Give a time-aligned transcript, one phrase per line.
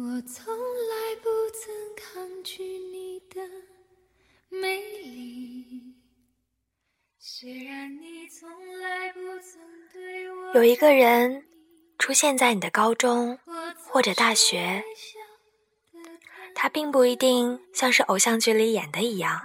[0.00, 3.40] 我从来不曾抗拒你的
[4.48, 5.96] 美丽，
[7.18, 8.48] 虽然你从
[8.78, 9.60] 来不曾
[9.92, 11.44] 对我有一个人
[11.98, 13.40] 出现在你的高中
[13.88, 14.84] 或者大学，
[16.54, 19.42] 他并不一定像是偶像剧里演的一样，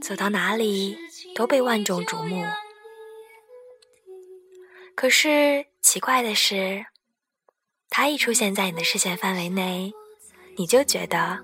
[0.00, 0.96] 走到哪里
[1.34, 2.42] 都被万众瞩目。
[4.94, 6.86] 可是奇怪的是。
[7.96, 9.94] 他一出现在你的视线范围内，
[10.56, 11.38] 你就觉得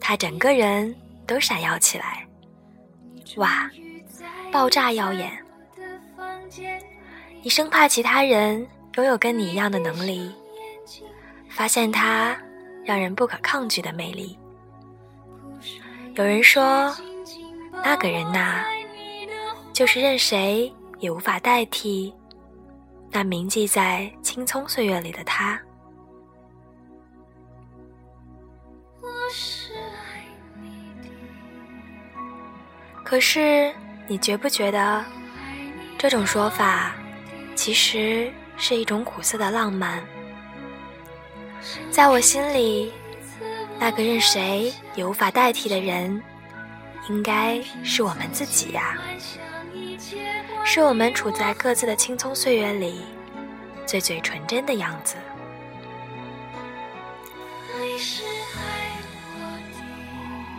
[0.00, 0.92] 他整个人
[1.24, 2.26] 都闪耀起来，
[3.36, 3.70] 哇，
[4.50, 5.30] 爆炸耀眼！
[7.44, 10.32] 你生怕其他人拥有跟你一样的能力，
[11.48, 12.36] 发现他
[12.84, 14.36] 让人不可抗拒的魅力。
[16.16, 16.92] 有人说，
[17.84, 18.64] 那个人呐，
[19.72, 22.12] 就是任谁也无法代替。
[23.10, 25.58] 那铭记在青葱岁月里的他，
[33.02, 33.72] 可是
[34.06, 35.04] 你觉不觉得
[35.96, 36.94] 这种说法
[37.54, 40.04] 其实是一种苦涩的浪漫？
[41.90, 42.92] 在我心里，
[43.78, 46.22] 那个任谁也无法代替的人，
[47.08, 48.98] 应该是我们自己呀。
[50.64, 53.02] 是我们处在各自的青葱岁月里，
[53.86, 55.16] 最最纯真的样子。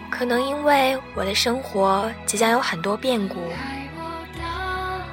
[0.10, 3.36] 可能因为我的生活即将有很多变故，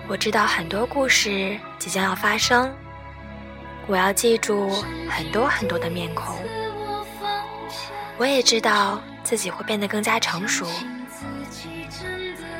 [0.08, 2.72] 我知道很多故事即将要发生，
[3.86, 4.70] 我要记住
[5.10, 6.34] 很多很多的面孔。
[8.16, 10.66] 我也知道自己会变得更加成熟，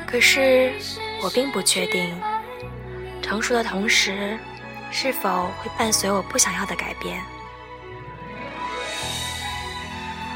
[0.05, 0.71] 可是。
[1.25, 2.15] 我并不确定，
[3.19, 4.37] 成熟的同时，
[4.91, 7.19] 是否会伴随我不想要的改变。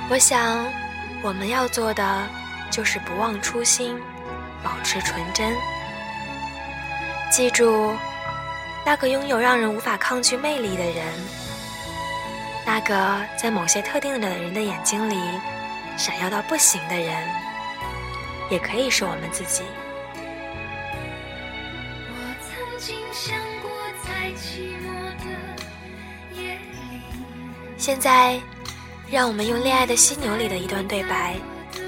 [0.10, 0.66] 我想，
[1.22, 2.28] 我们要做的
[2.72, 4.02] 就是不忘初心，
[4.64, 5.54] 保持纯真。
[7.30, 7.94] 记住，
[8.84, 11.06] 那个拥有让人无法抗拒魅力的人，
[12.66, 15.16] 那个在某些特定的人的眼睛里
[15.98, 17.16] 闪耀到不行的人，
[18.50, 19.62] 也可以是我们自己。
[27.78, 28.40] 现在，
[29.10, 31.36] 让我们用《恋爱的犀牛》里的一段对白，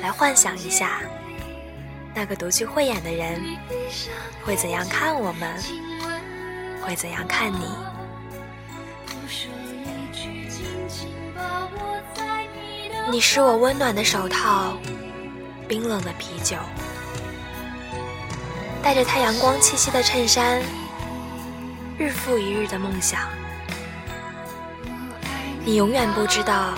[0.01, 1.01] 来幻想一下，
[2.13, 3.41] 那个独具慧眼的人
[4.43, 5.53] 会怎样看我们，
[6.81, 7.67] 会怎样看你？
[13.11, 14.77] 你是我温暖的手套，
[15.67, 16.55] 冰冷的啤酒，
[18.81, 20.61] 带着太阳光气息的衬衫，
[22.01, 23.29] 日复一日的梦想。
[25.63, 26.73] 你永远不知道，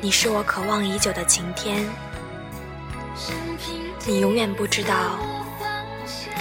[0.00, 1.86] 你是我渴望已久的晴天。
[4.06, 5.18] 你永远不知道，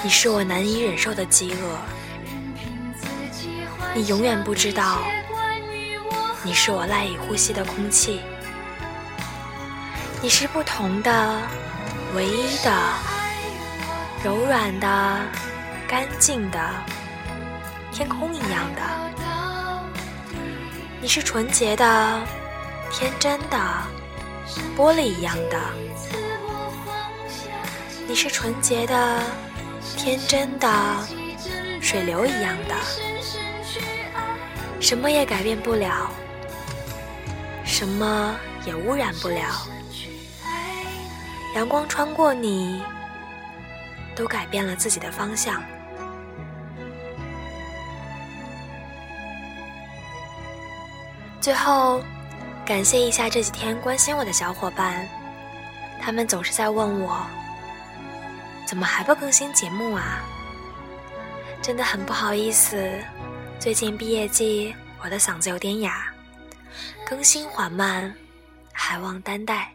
[0.02, 1.78] 你是我难以忍受的饥饿。
[3.94, 5.00] 你永远不知道，
[6.44, 8.22] 你是我赖以呼吸的空气。
[10.22, 11.38] 你是不同的，
[12.16, 12.72] 唯一的，
[14.24, 15.20] 柔软的，
[15.86, 16.58] 干净的，
[17.92, 18.82] 天空一样的。
[21.02, 22.22] 你是纯洁的、
[22.92, 23.58] 天真的、
[24.78, 25.60] 玻璃一样的。
[28.08, 29.20] 你是纯洁的、
[29.98, 30.68] 天真的、
[31.82, 32.76] 水流一样的。
[34.80, 36.10] 什么也改变不了，
[37.66, 38.36] 什么
[38.66, 39.68] 也污染不了。
[41.56, 42.82] 阳光穿过你，
[44.16, 45.62] 都改变了自己的方向。
[51.42, 52.04] 最后，
[52.64, 55.10] 感谢一下这几天关心我的小伙伴，
[56.00, 57.26] 他们总是在问我，
[58.68, 60.20] 怎么还不更新节目啊？
[61.60, 62.94] 真的很不好意思，
[63.60, 66.14] 最近毕业季，我的嗓子有点哑，
[67.04, 68.14] 更新缓慢，
[68.72, 69.74] 还望担待。